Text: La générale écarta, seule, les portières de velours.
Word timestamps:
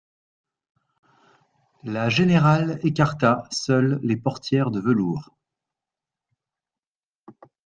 La 1.83 2.09
générale 2.09 2.79
écarta, 2.81 3.47
seule, 3.51 3.99
les 4.01 4.17
portières 4.17 4.71
de 4.71 4.79
velours. 4.79 5.29